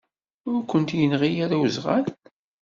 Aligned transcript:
Ur 0.51 0.59
kent-yenɣi 0.69 1.31
ara 1.43 1.61
uẓɣal? 1.61 2.05